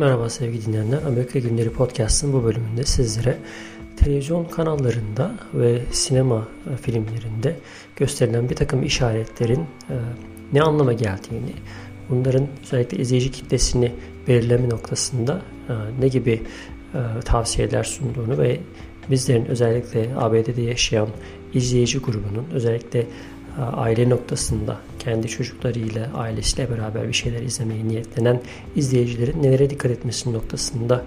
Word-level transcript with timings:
Merhaba 0.00 0.28
sevgili 0.28 0.66
dinleyenler. 0.66 1.02
Amerika 1.02 1.38
Günleri 1.38 1.70
Podcast'ın 1.70 2.32
bu 2.32 2.44
bölümünde 2.44 2.84
sizlere 2.84 3.38
televizyon 3.96 4.44
kanallarında 4.44 5.34
ve 5.54 5.80
sinema 5.90 6.48
filmlerinde 6.82 7.56
gösterilen 7.96 8.50
bir 8.50 8.56
takım 8.56 8.82
işaretlerin 8.82 9.60
e, 9.60 9.96
ne 10.52 10.62
anlama 10.62 10.92
geldiğini, 10.92 11.52
bunların 12.08 12.46
özellikle 12.62 12.98
izleyici 12.98 13.30
kitlesini 13.30 13.92
belirleme 14.28 14.68
noktasında 14.68 15.42
e, 15.68 15.72
ne 16.00 16.08
gibi 16.08 16.42
e, 16.94 17.20
tavsiyeler 17.24 17.84
sunduğunu 17.84 18.38
ve 18.38 18.60
bizlerin 19.10 19.44
özellikle 19.44 20.10
ABD'de 20.16 20.62
yaşayan 20.62 21.08
izleyici 21.54 21.98
grubunun 21.98 22.46
özellikle 22.52 23.06
aile 23.58 24.10
noktasında 24.10 24.76
kendi 24.98 25.28
çocuklarıyla, 25.28 26.10
ailesiyle 26.14 26.70
beraber 26.70 27.08
bir 27.08 27.12
şeyler 27.12 27.42
izlemeye 27.42 27.88
niyetlenen 27.88 28.40
izleyicilerin 28.76 29.42
nelere 29.42 29.70
dikkat 29.70 29.90
etmesi 29.90 30.32
noktasında 30.32 31.04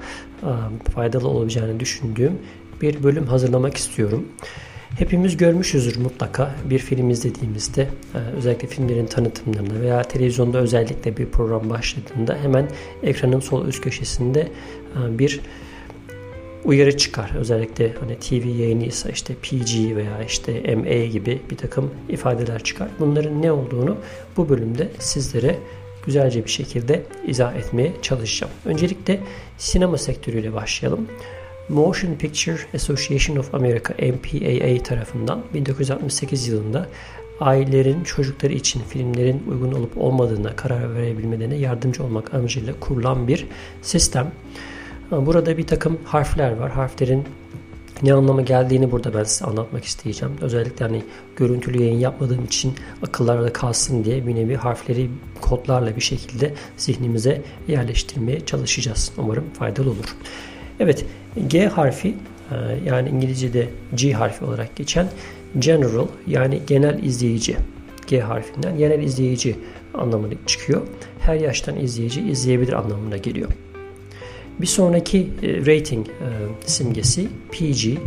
faydalı 0.96 1.28
olabileceğini 1.28 1.80
düşündüğüm 1.80 2.40
bir 2.82 3.04
bölüm 3.04 3.28
hazırlamak 3.28 3.78
istiyorum. 3.78 4.28
Hepimiz 4.98 5.38
görmüşüzdür 5.38 5.98
mutlaka 5.98 6.56
bir 6.70 6.80
film 6.80 7.10
izlediğimizde 7.10 7.88
özellikle 8.38 8.68
filmlerin 8.68 9.06
tanıtımlarında 9.06 9.82
veya 9.82 10.04
televizyonda 10.04 10.58
özellikle 10.58 11.18
bir 11.18 11.26
program 11.26 11.70
başladığında 11.70 12.38
hemen 12.42 12.70
ekranın 13.04 13.40
sol 13.40 13.68
üst 13.68 13.84
köşesinde 13.84 14.48
bir 15.10 15.42
uyarı 16.66 16.98
çıkar. 16.98 17.32
Özellikle 17.40 17.94
hani 18.00 18.20
TV 18.20 18.48
yayınıysa 18.48 19.10
işte 19.10 19.34
PG 19.34 19.96
veya 19.96 20.24
işte 20.28 20.76
MA 20.76 21.06
gibi 21.06 21.42
bir 21.52 21.58
takım 21.58 21.92
ifadeler 22.10 22.64
çıkar. 22.64 22.88
Bunların 23.00 23.42
ne 23.42 23.52
olduğunu 23.52 23.98
bu 24.38 24.50
bölümde 24.50 24.90
sizlere 25.00 25.60
güzelce 26.06 26.46
bir 26.46 26.50
şekilde 26.50 27.04
izah 27.28 27.56
etmeye 27.56 27.92
çalışacağım. 28.02 28.54
Öncelikle 28.66 29.20
sinema 29.58 29.98
sektörüyle 29.98 30.54
başlayalım. 30.54 31.08
Motion 31.70 32.16
Picture 32.16 32.58
Association 32.76 33.38
of 33.38 33.56
America 33.56 33.94
MPAA 33.94 34.84
tarafından 34.84 35.44
1968 35.54 36.48
yılında 36.48 36.88
ailelerin 37.40 38.04
çocukları 38.04 38.54
için 38.54 38.82
filmlerin 38.90 39.44
uygun 39.52 39.72
olup 39.72 39.98
olmadığına 39.98 40.56
karar 40.56 40.96
verebilmelerine 40.96 41.56
yardımcı 41.56 42.04
olmak 42.04 42.34
amacıyla 42.34 42.74
kurulan 42.80 43.28
bir 43.28 43.48
sistem. 43.82 44.32
Burada 45.12 45.58
bir 45.58 45.68
takım 45.68 45.98
harfler 46.06 46.52
var. 46.58 46.72
Harflerin 46.72 47.24
ne 48.04 48.14
anlama 48.14 48.42
geldiğini 48.42 48.92
burada 48.92 49.14
ben 49.14 49.24
size 49.24 49.46
anlatmak 49.46 49.86
isteyeceğim. 49.86 50.34
Özellikle 50.42 50.86
hani 50.86 51.04
görüntülü 51.36 51.82
yayın 51.82 52.00
yapmadığım 52.00 52.46
için 52.46 52.74
akıllarda 53.04 53.54
kalsın 53.54 54.04
diye 54.04 54.28
bir 54.28 54.36
nevi 54.36 54.56
harfleri 54.56 55.10
kodlarla 55.42 55.96
bir 55.96 56.02
şekilde 56.02 56.54
zihnimize 56.78 57.42
yerleştirmeye 57.68 58.46
çalışacağız. 58.46 59.12
Umarım 59.18 59.46
faydalı 59.54 59.90
olur. 59.90 60.16
Evet 60.80 61.06
G 61.48 61.68
harfi 61.68 62.16
e, 62.52 62.56
yani 62.86 63.10
İngilizce'de 63.10 63.70
G 63.96 64.14
harfi 64.14 64.46
olarak 64.46 64.76
geçen 64.76 65.08
general 65.60 66.08
yani 66.28 66.62
genel 66.68 67.04
izleyici 67.04 67.58
G 68.08 68.22
harfinden 68.22 68.78
genel 68.78 69.04
izleyici 69.04 69.56
anlamına 69.94 70.34
çıkıyor. 70.46 70.82
Her 71.20 71.36
yaştan 71.36 71.80
izleyici 71.80 72.22
izleyebilir 72.22 72.74
anlamına 72.74 73.18
geliyor. 73.18 73.50
Bir 74.62 74.68
sonraki 74.68 75.30
e, 75.44 75.58
rating 75.58 76.08
e, 76.08 76.12
simgesi 76.66 77.28
PG. 77.52 77.98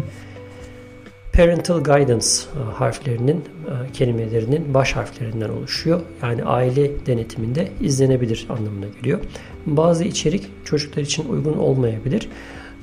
Parental 1.33 1.84
Guidance 1.84 2.27
e, 2.27 2.72
harflerinin, 2.72 3.44
kelimelerinin 3.92 4.75
baş 4.75 4.92
harflerinden 4.92 5.48
oluşuyor. 5.48 6.00
Yani 6.22 6.44
aile 6.44 7.06
denetiminde 7.06 7.69
izlenebilir 7.80 8.47
anlamına 8.48 8.86
geliyor. 9.00 9.20
Bazı 9.66 10.05
içerik 10.05 10.48
çocuklar 10.64 11.03
için 11.03 11.28
uygun 11.28 11.53
olmayabilir. 11.58 12.28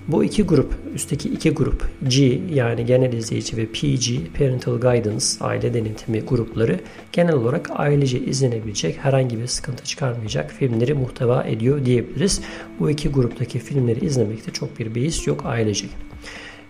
Bu 0.07 0.23
iki 0.23 0.43
grup, 0.43 0.73
üstteki 0.95 1.29
iki 1.29 1.51
grup 1.51 1.89
G 2.07 2.41
yani 2.53 2.85
genel 2.85 3.13
izleyici 3.13 3.57
ve 3.57 3.65
PG, 3.65 4.37
Parental 4.37 4.79
Guidance, 4.79 5.25
aile 5.41 5.73
denetimi 5.73 6.21
grupları 6.21 6.79
genel 7.11 7.33
olarak 7.33 7.69
ailece 7.75 8.19
izlenebilecek, 8.19 8.97
herhangi 8.97 9.39
bir 9.39 9.47
sıkıntı 9.47 9.83
çıkarmayacak 9.83 10.51
filmleri 10.51 10.93
muhteva 10.93 11.43
ediyor 11.43 11.85
diyebiliriz. 11.85 12.41
Bu 12.79 12.89
iki 12.89 13.09
gruptaki 13.09 13.59
filmleri 13.59 14.05
izlemekte 14.05 14.51
çok 14.51 14.79
bir 14.79 14.95
beis 14.95 15.27
yok 15.27 15.45
ailecek. 15.45 15.89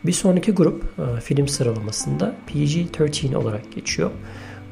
Bir 0.06 0.12
sonraki 0.12 0.52
grup 0.52 0.84
e, 0.84 1.22
film 1.22 1.48
sıralamasında 1.48 2.36
PG-13 2.48 3.36
olarak 3.36 3.72
geçiyor. 3.76 4.12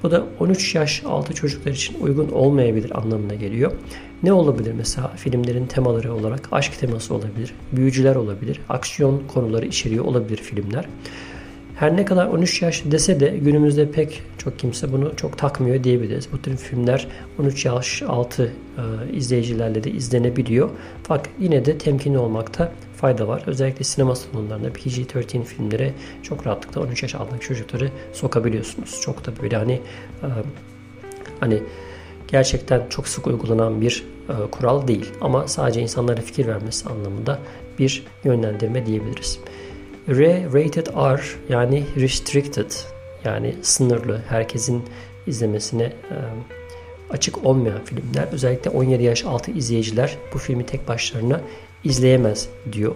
Bu 0.04 0.12
da 0.12 0.24
13 0.40 0.76
yaş 0.76 1.04
altı 1.06 1.34
çocuklar 1.34 1.72
için 1.72 2.02
uygun 2.02 2.30
olmayabilir 2.30 2.98
anlamına 2.98 3.34
geliyor. 3.34 3.72
Ne 4.24 4.34
olabilir 4.34 4.74
mesela 4.78 5.08
filmlerin 5.08 5.66
temaları 5.66 6.14
olarak 6.14 6.50
aşk 6.52 6.80
teması 6.80 7.14
olabilir, 7.14 7.54
büyücüler 7.72 8.16
olabilir, 8.16 8.60
aksiyon 8.70 9.24
konuları 9.34 9.66
içeriyor 9.66 10.06
olabilir 10.06 10.38
filmler. 10.38 10.86
Her 11.76 11.98
ne 11.98 12.06
kadar 12.06 12.28
13 12.28 12.62
yaş 12.62 12.84
dese 12.86 13.20
de 13.20 13.38
günümüzde 13.38 13.92
pek 13.92 14.22
çok 14.38 14.60
kimse 14.60 14.92
bunu 14.92 15.16
çok 15.16 15.38
takmıyor 15.38 15.84
diyebiliriz. 15.84 16.28
Bu 16.32 16.42
tür 16.42 16.58
filmler 16.58 17.08
13 17.40 17.66
yaş 17.66 18.02
altı 18.02 18.52
e, 18.78 19.16
izleyicilerle 19.16 19.84
de 19.84 19.92
izlenebiliyor. 19.92 20.70
Fakat 21.04 21.30
yine 21.40 21.66
de 21.66 21.78
temkinli 21.78 22.18
olmakta 22.18 22.72
fayda 23.02 23.28
var. 23.28 23.44
Özellikle 23.48 23.84
sinema 23.84 24.16
salonlarında 24.16 24.68
PG-13 24.68 25.44
filmlere 25.44 25.94
çok 26.24 26.48
rahatlıkla 26.48 26.82
13 26.82 27.04
yaş 27.04 27.16
altındaki 27.16 27.46
çocukları 27.46 27.90
sokabiliyorsunuz. 28.14 29.02
Çok 29.02 29.26
da 29.26 29.32
böyle 29.42 29.58
hani 29.58 29.74
e, 29.74 30.28
hani 31.40 31.64
gerçekten 32.28 32.88
çok 32.90 33.08
sık 33.08 33.28
uygulanan 33.28 33.82
bir 33.82 34.04
e, 34.30 34.52
kural 34.52 34.88
değil. 34.88 35.10
Ama 35.22 35.48
sadece 35.48 35.82
insanlara 35.82 36.22
fikir 36.22 36.48
vermesi 36.48 36.90
anlamında 36.90 37.40
bir 37.80 38.04
yönlendirme 38.24 38.86
diyebiliriz. 38.86 39.40
R, 40.10 40.44
rated 40.44 40.88
R 40.88 41.22
yani 41.50 41.84
restricted 41.96 42.72
yani 43.24 43.56
sınırlı 43.62 44.22
herkesin 44.30 44.84
izlemesine 45.28 45.84
e, 45.84 46.16
açık 47.12 47.46
olmayan 47.46 47.86
filmler 47.86 48.28
özellikle 48.32 48.70
17 48.70 49.04
yaş 49.04 49.26
altı 49.26 49.52
izleyiciler 49.52 50.18
bu 50.34 50.38
filmi 50.38 50.66
tek 50.66 50.88
başlarına 50.88 51.42
izleyemez 51.84 52.50
diyor. 52.72 52.96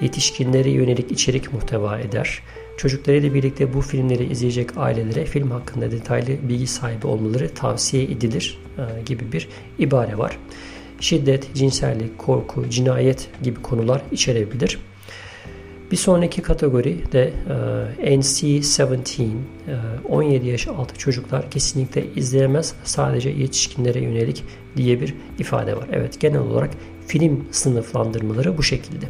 Yetişkinlere 0.00 0.70
yönelik 0.70 1.12
içerik 1.12 1.52
muhteva 1.52 1.98
eder. 1.98 2.42
Çocuklarıyla 2.76 3.34
birlikte 3.34 3.74
bu 3.74 3.80
filmleri 3.80 4.24
izleyecek 4.32 4.76
ailelere 4.76 5.24
film 5.24 5.50
hakkında 5.50 5.90
detaylı 5.90 6.48
bilgi 6.48 6.66
sahibi 6.66 7.06
olmaları 7.06 7.54
tavsiye 7.54 8.02
edilir 8.02 8.58
e, 8.78 9.02
gibi 9.02 9.32
bir 9.32 9.48
ibare 9.78 10.18
var. 10.18 10.38
Şiddet, 11.00 11.54
cinsellik, 11.54 12.18
korku, 12.18 12.70
cinayet 12.70 13.28
gibi 13.42 13.62
konular 13.62 14.02
içerebilir. 14.12 14.78
Bir 15.90 15.96
sonraki 15.96 16.42
kategori 16.42 17.12
de 17.12 17.32
e, 18.02 18.16
NC-17, 18.16 19.22
e, 19.22 19.28
17 20.08 20.46
yaş 20.46 20.68
altı 20.68 20.98
çocuklar 20.98 21.50
kesinlikle 21.50 22.04
izleyemez, 22.16 22.74
sadece 22.84 23.30
yetişkinlere 23.30 24.00
yönelik 24.00 24.44
diye 24.76 25.00
bir 25.00 25.14
ifade 25.38 25.76
var. 25.76 25.88
Evet 25.92 26.20
genel 26.20 26.40
olarak 26.40 26.70
film 27.06 27.44
sınıflandırmaları 27.50 28.58
bu 28.58 28.62
şekilde. 28.62 29.06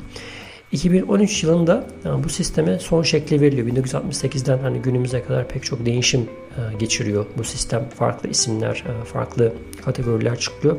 2013 0.73 1.43
yılında 1.45 1.87
yani 2.05 2.25
bu 2.25 2.29
sisteme 2.29 2.79
son 2.79 3.03
şekli 3.03 3.41
veriliyor. 3.41 3.67
1968'den 3.67 4.59
hani 4.59 4.79
günümüze 4.79 5.23
kadar 5.23 5.49
pek 5.49 5.65
çok 5.65 5.87
değişim 5.87 6.21
e, 6.21 6.77
geçiriyor 6.79 7.27
bu 7.39 7.45
sistem. 7.45 7.89
Farklı 7.89 8.29
isimler, 8.29 8.85
e, 8.89 9.05
farklı 9.05 9.53
kategoriler 9.85 10.39
çıkıyor. 10.39 10.77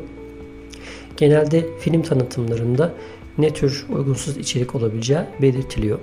Genelde 1.18 1.66
film 1.80 2.02
tanıtımlarında 2.02 2.94
ne 3.38 3.54
tür 3.54 3.86
uygunsuz 3.90 4.38
içerik 4.38 4.76
olabileceği 4.76 5.20
belirtiliyor. 5.42 6.00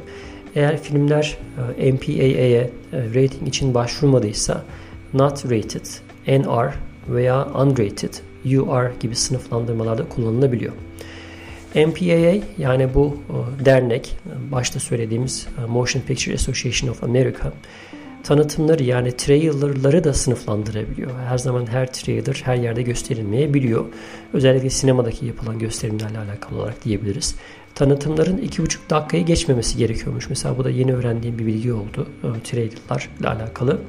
Eğer 0.54 0.82
filmler 0.82 1.38
e, 1.78 1.92
MPAA'ye 1.92 2.70
rating 2.92 3.48
için 3.48 3.74
başvurmadıysa 3.74 4.64
not 5.14 5.44
rated, 5.44 5.86
NR 6.26 6.74
veya 7.08 7.46
unrated, 7.46 8.14
UR 8.44 9.00
gibi 9.00 9.16
sınıflandırmalarda 9.16 10.08
kullanılabiliyor. 10.08 10.72
MPAA 11.74 12.44
yani 12.58 12.94
bu 12.94 13.16
e, 13.60 13.64
dernek 13.64 14.16
başta 14.52 14.80
söylediğimiz 14.80 15.46
e, 15.62 15.66
Motion 15.66 16.02
Picture 16.02 16.34
Association 16.34 16.90
of 16.90 17.04
America 17.04 17.52
tanıtımları 18.24 18.82
yani 18.82 19.16
trailerları 19.16 20.04
da 20.04 20.14
sınıflandırabiliyor. 20.14 21.10
Her 21.28 21.38
zaman 21.38 21.66
her 21.66 21.92
trailer 21.92 22.42
her 22.44 22.56
yerde 22.56 22.82
gösterilmeyebiliyor. 22.82 23.84
Özellikle 24.32 24.70
sinemadaki 24.70 25.26
yapılan 25.26 25.58
gösterimlerle 25.58 26.18
alakalı 26.18 26.58
olarak 26.58 26.84
diyebiliriz. 26.84 27.34
Tanıtımların 27.74 28.38
2,5 28.38 28.90
dakikayı 28.90 29.24
geçmemesi 29.24 29.78
gerekiyormuş. 29.78 30.28
Mesela 30.28 30.58
bu 30.58 30.64
da 30.64 30.70
yeni 30.70 30.94
öğrendiğim 30.94 31.38
bir 31.38 31.46
bilgi 31.46 31.72
oldu. 31.72 32.06
E, 32.24 32.42
trailerlarla 32.44 33.42
alakalı. 33.42 33.80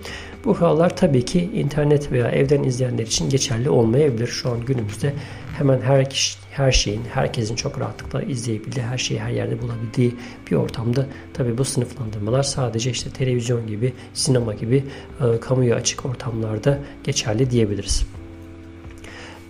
Bu 0.45 0.53
kurallar 0.53 0.95
tabii 0.95 1.25
ki 1.25 1.49
internet 1.53 2.11
veya 2.11 2.29
evden 2.31 2.63
izleyenler 2.63 3.03
için 3.03 3.29
geçerli 3.29 3.69
olmayabilir. 3.69 4.27
Şu 4.27 4.49
an 4.49 4.65
günümüzde 4.65 5.13
hemen 5.57 5.81
her 5.81 6.09
kişi, 6.09 6.37
her 6.55 6.71
şeyin, 6.71 7.01
herkesin 7.13 7.55
çok 7.55 7.79
rahatlıkla 7.79 8.21
izleyebildiği, 8.21 8.85
her 8.85 8.97
şeyi 8.97 9.19
her 9.19 9.29
yerde 9.29 9.61
bulabildiği 9.61 10.15
bir 10.51 10.55
ortamda 10.55 11.05
tabii 11.33 11.57
bu 11.57 11.65
sınıflandırmalar 11.65 12.43
sadece 12.43 12.91
işte 12.91 13.09
televizyon 13.09 13.67
gibi, 13.67 13.93
sinema 14.13 14.53
gibi 14.53 14.83
e, 15.21 15.39
kamuya 15.39 15.75
açık 15.75 16.05
ortamlarda 16.05 16.79
geçerli 17.03 17.51
diyebiliriz. 17.51 18.05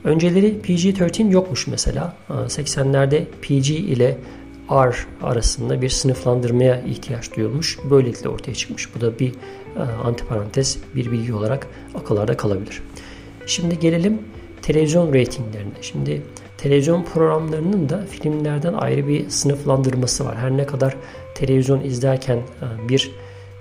Önceleri 0.04 0.62
PG-13 0.64 1.32
yokmuş 1.32 1.68
mesela. 1.68 2.16
80'lerde 2.30 3.26
PG 3.42 3.70
ile 3.70 4.18
R 4.72 4.96
arasında 5.22 5.82
bir 5.82 5.90
sınıflandırmaya 5.90 6.82
ihtiyaç 6.82 7.36
duyulmuş. 7.36 7.80
Böylelikle 7.90 8.30
ortaya 8.30 8.54
çıkmış. 8.54 8.96
Bu 8.96 9.02
da 9.02 9.20
bir 9.20 9.32
e, 9.76 9.80
antiparantez, 9.80 10.78
bir 10.96 11.12
bilgi 11.12 11.34
olarak 11.34 11.68
akıllarda 11.96 12.38
kalabilir. 12.38 12.82
Şimdi 13.48 13.80
gelelim 13.80 14.20
televizyon 14.62 15.14
reytinglerine. 15.14 15.74
Şimdi 15.82 16.22
televizyon 16.66 17.04
programlarının 17.04 17.90
da 17.90 18.06
filmlerden 18.10 18.74
ayrı 18.74 19.08
bir 19.08 19.30
sınıflandırması 19.30 20.26
var. 20.26 20.38
Her 20.38 20.58
ne 20.58 20.66
kadar 20.66 20.96
televizyon 21.36 21.82
izlerken 21.82 22.38
e, 22.38 22.90
bir 22.90 23.12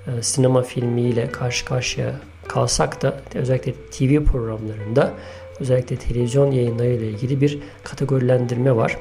e, 0.06 0.22
sinema 0.22 0.62
filmiyle 0.62 1.28
karşı 1.28 1.64
karşıya 1.64 2.20
kalsak 2.48 3.02
da 3.02 3.20
özellikle 3.34 3.72
TV 3.72 4.24
programlarında 4.24 5.12
özellikle 5.60 5.96
televizyon 5.96 6.50
yayınlarıyla 6.50 7.06
ilgili 7.06 7.40
bir 7.40 7.58
kategorilendirme 7.84 8.76
var. 8.76 8.98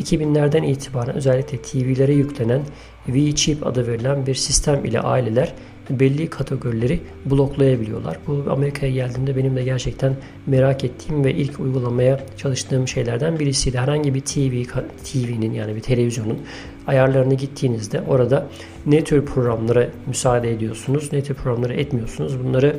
2000'lerden 0.00 0.62
itibaren 0.62 1.16
özellikle 1.16 1.58
TV'lere 1.58 2.14
yüklenen 2.14 2.62
V-Chip 3.08 3.66
adı 3.66 3.86
verilen 3.86 4.26
bir 4.26 4.34
sistem 4.34 4.84
ile 4.84 5.00
aileler 5.00 5.52
belli 5.90 6.30
kategorileri 6.30 7.00
bloklayabiliyorlar. 7.24 8.18
Bu 8.26 8.44
Amerika'ya 8.50 8.92
geldiğimde 8.92 9.36
benim 9.36 9.56
de 9.56 9.64
gerçekten 9.64 10.16
merak 10.46 10.84
ettiğim 10.84 11.24
ve 11.24 11.34
ilk 11.34 11.60
uygulamaya 11.60 12.20
çalıştığım 12.36 12.88
şeylerden 12.88 13.38
birisiydi. 13.38 13.78
Herhangi 13.78 14.14
bir 14.14 14.20
TV 14.20 14.78
TV'nin 15.04 15.52
yani 15.52 15.76
bir 15.76 15.80
televizyonun 15.80 16.38
ayarlarını 16.86 17.34
gittiğinizde 17.34 18.02
orada 18.08 18.46
ne 18.86 19.04
tür 19.04 19.24
programlara 19.24 19.88
müsaade 20.06 20.50
ediyorsunuz, 20.50 21.12
ne 21.12 21.22
tür 21.22 21.34
programlara 21.34 21.72
etmiyorsunuz. 21.72 22.44
Bunları 22.44 22.76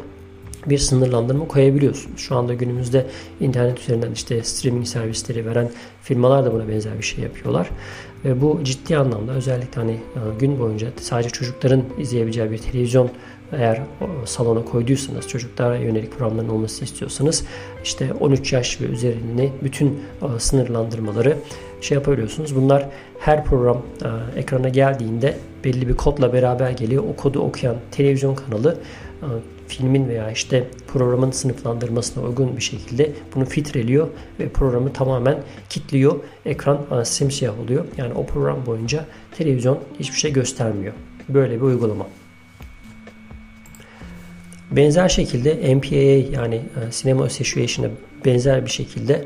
bir 0.69 0.77
sınırlandırma 0.77 1.47
koyabiliyorsunuz. 1.47 2.19
Şu 2.19 2.35
anda 2.35 2.53
günümüzde 2.53 3.05
internet 3.39 3.79
üzerinden 3.79 4.11
işte 4.11 4.43
streaming 4.43 4.87
servisleri 4.87 5.45
veren 5.45 5.69
firmalar 6.01 6.45
da 6.45 6.53
buna 6.53 6.67
benzer 6.67 6.97
bir 6.97 7.03
şey 7.03 7.23
yapıyorlar. 7.23 7.69
Ve 8.25 8.41
bu 8.41 8.59
ciddi 8.63 8.97
anlamda 8.97 9.31
özellikle 9.31 9.81
hani 9.81 9.91
e, 9.91 10.19
gün 10.39 10.59
boyunca 10.59 10.87
sadece 11.01 11.29
çocukların 11.29 11.83
izleyebileceği 11.97 12.51
bir 12.51 12.57
televizyon 12.57 13.09
eğer 13.51 13.81
salona 14.25 14.65
koyduysanız 14.65 15.27
çocuklara 15.27 15.75
yönelik 15.75 16.11
programların 16.17 16.49
olması 16.49 16.85
istiyorsanız 16.85 17.43
işte 17.83 18.13
13 18.19 18.53
yaş 18.53 18.81
ve 18.81 18.85
üzerinde 18.85 19.49
bütün 19.63 19.87
e, 19.87 20.39
sınırlandırmaları 20.39 21.37
şey 21.81 21.95
yapabiliyorsunuz. 21.95 22.55
Bunlar 22.55 22.89
her 23.19 23.45
program 23.45 23.81
e, 24.35 24.39
ekrana 24.39 24.69
geldiğinde 24.69 25.37
belli 25.63 25.87
bir 25.87 25.93
kodla 25.93 26.33
beraber 26.33 26.71
geliyor. 26.71 27.03
O 27.13 27.15
kodu 27.15 27.39
okuyan 27.39 27.75
televizyon 27.91 28.35
kanalı 28.35 28.77
filmin 29.67 30.07
veya 30.07 30.31
işte 30.31 30.67
programın 30.87 31.31
sınıflandırmasına 31.31 32.23
uygun 32.23 32.57
bir 32.57 32.61
şekilde 32.61 33.11
bunu 33.35 33.45
filtreliyor 33.45 34.07
ve 34.39 34.49
programı 34.49 34.93
tamamen 34.93 35.43
kilitliyor. 35.69 36.15
Ekran 36.45 37.03
simsiyah 37.03 37.59
oluyor. 37.59 37.85
Yani 37.97 38.13
o 38.13 38.25
program 38.25 38.65
boyunca 38.65 39.05
televizyon 39.37 39.79
hiçbir 39.99 40.17
şey 40.17 40.33
göstermiyor. 40.33 40.93
Böyle 41.29 41.55
bir 41.55 41.61
uygulama. 41.61 42.07
Benzer 44.71 45.09
şekilde 45.09 45.75
MPAA 45.75 46.41
yani 46.41 46.61
Cinema 46.91 47.23
Association'a 47.23 47.89
benzer 48.25 48.65
bir 48.65 48.71
şekilde 48.71 49.25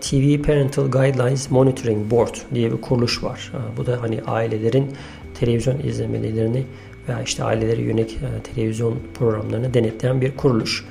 TV 0.00 0.42
Parental 0.42 0.90
Guidelines 0.90 1.50
Monitoring 1.50 2.10
Board 2.10 2.34
diye 2.54 2.72
bir 2.72 2.80
kuruluş 2.80 3.24
var. 3.24 3.52
Bu 3.76 3.86
da 3.86 4.02
hani 4.02 4.22
ailelerin 4.22 4.92
televizyon 5.40 5.78
izlemelerini 5.78 6.64
veya 7.08 7.22
işte 7.22 7.44
ailelere 7.44 7.82
yönelik 7.82 8.10
e, 8.12 8.42
televizyon 8.54 8.98
programlarını 9.14 9.74
denetleyen 9.74 10.20
bir 10.20 10.36
kuruluş. 10.36 10.84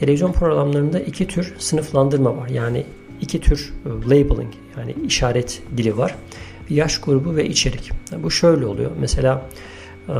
Televizyon 0.00 0.32
programlarında 0.32 1.00
iki 1.00 1.26
tür 1.26 1.54
sınıflandırma 1.58 2.36
var. 2.36 2.48
Yani 2.48 2.84
iki 3.20 3.40
tür 3.40 3.72
e, 3.86 3.88
labeling 3.88 4.52
yani 4.78 4.94
işaret 5.06 5.62
dili 5.76 5.96
var. 5.96 6.14
Yaş 6.70 7.00
grubu 7.00 7.36
ve 7.36 7.48
içerik. 7.48 7.90
bu 8.22 8.30
şöyle 8.30 8.66
oluyor. 8.66 8.90
Mesela 9.00 9.46
e, 10.08 10.14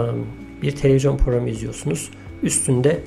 bir 0.62 0.76
televizyon 0.76 1.16
programı 1.16 1.50
izliyorsunuz. 1.50 2.10
Üstünde 2.42 3.00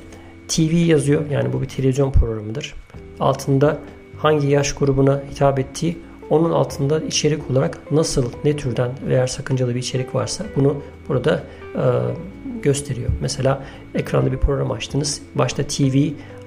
TV 0.48 0.74
yazıyor. 0.74 1.30
Yani 1.30 1.54
bu 1.54 1.62
bir 1.62 1.68
televizyon 1.68 2.12
programıdır. 2.12 2.74
Altında 3.20 3.80
hangi 4.18 4.48
yaş 4.48 4.74
grubuna 4.74 5.24
hitap 5.32 5.60
ettiği 5.60 5.98
onun 6.30 6.52
altında 6.52 7.00
içerik 7.00 7.52
olarak 7.52 7.92
nasıl, 7.92 8.32
ne 8.44 8.56
türden 8.56 8.92
veya 9.08 9.28
sakıncalı 9.28 9.76
bir 9.76 9.80
içerik 9.80 10.16
varsa 10.16 10.46
bunu 10.56 10.82
burada 11.10 11.44
e, 11.76 11.84
gösteriyor. 12.62 13.10
Mesela 13.22 13.64
ekranda 13.96 14.32
bir 14.32 14.38
program 14.38 14.72
açtınız. 14.72 15.22
Başta 15.36 15.64
TV, 15.64 15.98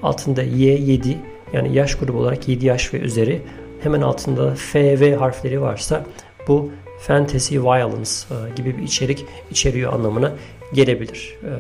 altında 0.03 0.45
Y7 0.45 1.17
yani 1.53 1.75
yaş 1.75 1.95
grubu 1.95 2.19
olarak 2.19 2.49
7 2.49 2.67
yaş 2.67 2.95
ve 2.95 2.99
üzeri. 2.99 3.43
Hemen 3.83 4.01
altında 4.01 4.55
FV 4.55 5.15
harfleri 5.17 5.61
varsa 5.61 6.05
bu 6.49 6.71
fantasy 7.01 7.59
violence 7.59 8.11
e, 8.31 8.55
gibi 8.57 8.79
bir 8.79 8.83
içerik 8.83 9.25
içeriyor 9.51 9.93
anlamına 9.93 10.33
gelebilir. 10.75 11.37
E, 11.43 11.51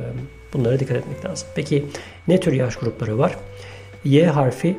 bunlara 0.53 0.81
dikkat 0.81 0.97
etmek 0.97 1.25
lazım. 1.25 1.49
Peki 1.55 1.85
ne 2.29 2.41
tür 2.41 2.53
yaş 2.53 2.77
grupları 2.77 3.19
var? 3.19 3.37
Y 4.05 4.27
harfi 4.27 4.77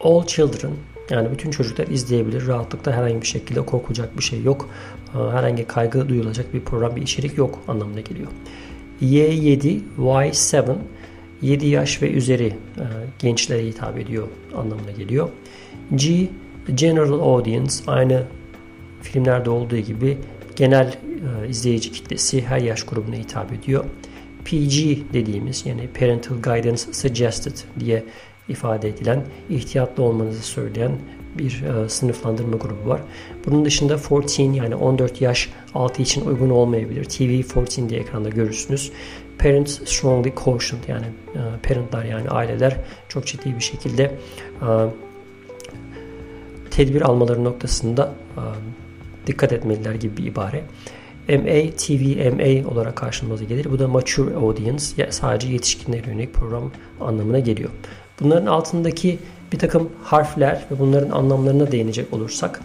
all 0.00 0.26
children 0.26 0.70
yani 1.10 1.28
bütün 1.32 1.50
çocuklar 1.50 1.86
izleyebilir. 1.86 2.46
Rahatlıkla 2.46 2.92
herhangi 2.92 3.22
bir 3.22 3.26
şekilde 3.26 3.60
korkacak 3.60 4.18
bir 4.18 4.22
şey 4.22 4.42
yok. 4.42 4.68
Ee, 5.14 5.18
herhangi 5.18 5.66
kaygı 5.66 6.08
duyulacak 6.08 6.54
bir 6.54 6.60
program, 6.60 6.96
bir 6.96 7.02
içerik 7.02 7.38
yok 7.38 7.58
anlamına 7.68 8.00
geliyor. 8.00 8.28
Y7, 9.02 9.80
Y7 9.98 10.76
7 11.42 11.66
yaş 11.66 12.02
ve 12.02 12.10
üzeri 12.10 12.46
e, 12.46 12.54
gençlere 13.18 13.66
hitap 13.66 13.98
ediyor 13.98 14.28
anlamına 14.56 14.90
geliyor. 14.90 15.28
G, 15.94 16.28
General 16.74 17.20
Audience 17.20 17.74
aynı 17.86 18.22
filmlerde 19.02 19.50
olduğu 19.50 19.78
gibi 19.78 20.18
genel 20.56 20.86
e, 20.86 21.48
izleyici 21.48 21.92
kitlesi 21.92 22.42
her 22.42 22.58
yaş 22.58 22.82
grubuna 22.82 23.16
hitap 23.16 23.52
ediyor. 23.52 23.84
PG 24.44 24.98
dediğimiz 25.12 25.66
yani 25.66 25.88
Parental 25.88 26.34
Guidance 26.34 26.82
Suggested 26.92 27.56
diye 27.80 28.04
ifade 28.48 28.88
edilen, 28.88 29.24
ihtiyatlı 29.50 30.02
olmanızı 30.02 30.42
söyleyen 30.42 30.92
bir 31.38 31.62
e, 31.62 31.88
sınıflandırma 31.88 32.56
grubu 32.56 32.88
var. 32.88 33.00
Bunun 33.46 33.64
dışında 33.64 33.96
14 34.10 34.38
yani 34.38 34.74
14 34.74 35.20
yaş 35.20 35.50
altı 35.74 36.02
için 36.02 36.26
uygun 36.26 36.50
olmayabilir. 36.50 37.04
TV 37.04 37.58
14 37.58 37.88
diye 37.88 38.00
ekranda 38.00 38.28
görürsünüz. 38.28 38.92
Parents 39.38 39.80
strongly 39.84 40.32
cautioned 40.44 40.88
yani 40.88 41.06
e, 41.34 41.40
parentlar 41.68 42.04
yani 42.04 42.28
aileler 42.28 42.76
çok 43.08 43.26
ciddi 43.26 43.54
bir 43.54 43.60
şekilde 43.60 44.02
e, 44.02 44.68
tedbir 46.70 47.00
almaları 47.00 47.44
noktasında 47.44 48.12
e, 48.36 48.42
dikkat 49.26 49.52
etmeliler 49.52 49.94
gibi 49.94 50.16
bir 50.16 50.24
ibare. 50.24 50.64
MA, 51.28 51.70
TV, 51.76 52.32
MA 52.32 52.70
olarak 52.70 52.96
karşımıza 52.96 53.44
gelir. 53.44 53.70
Bu 53.70 53.78
da 53.78 53.88
mature 53.88 54.34
audience, 54.34 55.10
sadece 55.10 55.48
yetişkinlere 55.48 56.10
yönelik 56.10 56.34
program 56.34 56.70
anlamına 57.00 57.38
geliyor. 57.38 57.70
Bunların 58.20 58.46
altındaki 58.46 59.18
bir 59.52 59.58
takım 59.58 59.90
harfler 60.02 60.64
ve 60.70 60.78
bunların 60.78 61.10
anlamlarına 61.10 61.72
değinecek 61.72 62.12
olursak 62.12 62.60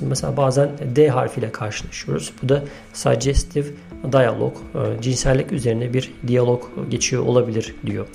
mesela 0.00 0.36
bazen 0.36 0.70
D 0.96 1.08
harfiyle 1.08 1.52
karşılaşıyoruz. 1.52 2.32
Bu 2.42 2.48
da 2.48 2.64
suggestive 2.92 3.66
dialog, 4.12 4.56
e, 4.56 5.02
cinsellik 5.02 5.52
üzerine 5.52 5.94
bir 5.94 6.12
diyalog 6.26 6.62
geçiyor 6.90 7.26
olabilir 7.26 7.74
diyor. 7.86 8.06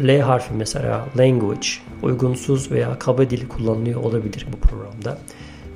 L 0.00 0.20
harfi 0.20 0.54
mesela 0.54 1.06
language, 1.18 1.66
uygunsuz 2.02 2.70
veya 2.70 2.98
kaba 2.98 3.30
dil 3.30 3.48
kullanılıyor 3.48 4.02
olabilir 4.02 4.46
bu 4.52 4.68
programda. 4.68 5.18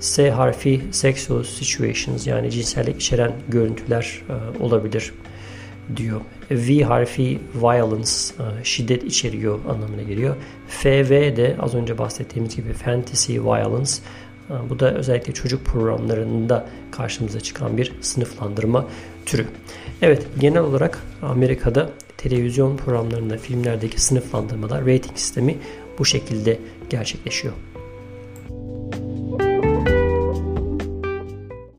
S 0.01 0.31
harfi 0.31 0.81
sexual 0.91 1.43
situations 1.43 2.27
yani 2.27 2.51
cinsellik 2.51 2.97
içeren 2.97 3.33
görüntüler 3.49 4.23
e, 4.29 4.63
olabilir 4.63 5.13
diyor. 5.97 6.21
V 6.51 6.83
harfi 6.83 7.39
violence, 7.55 8.11
e, 8.61 8.65
şiddet 8.65 9.05
içeriyor 9.05 9.59
anlamına 9.69 10.03
geliyor. 10.03 10.37
FV 10.69 11.11
de 11.37 11.57
az 11.61 11.75
önce 11.75 11.99
bahsettiğimiz 11.99 12.57
gibi 12.57 12.73
fantasy 12.73 13.41
violence. 13.41 13.93
E, 14.51 14.71
bu 14.71 14.79
da 14.79 14.95
özellikle 14.95 15.33
çocuk 15.33 15.65
programlarında 15.65 16.67
karşımıza 16.91 17.41
çıkan 17.41 17.77
bir 17.77 17.93
sınıflandırma 18.01 18.87
türü. 19.27 19.47
Evet 20.03 20.27
genel 20.41 20.63
olarak 20.63 20.99
Amerika'da 21.23 21.91
televizyon 22.17 22.77
programlarında 22.77 23.37
filmlerdeki 23.37 24.03
sınıflandırmalar 24.03 24.81
rating 24.81 25.17
sistemi 25.17 25.59
bu 25.99 26.05
şekilde 26.05 26.59
gerçekleşiyor. 26.91 27.55